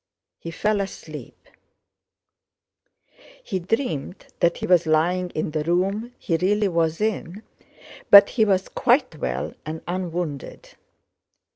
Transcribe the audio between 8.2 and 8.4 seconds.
that